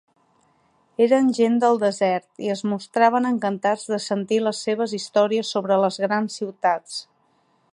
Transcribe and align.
Eren 1.07 1.27
gent 1.39 1.59
del 1.63 1.77
desert 1.83 2.41
i 2.47 2.49
es 2.53 2.63
mostraven 2.71 3.29
encantats 3.31 3.83
de 3.91 3.99
sentir 4.07 4.39
les 4.47 4.63
seves 4.69 4.97
històries 5.01 5.53
sobre 5.57 5.79
les 5.85 6.01
grans 6.07 6.39
ciutats. 6.41 6.97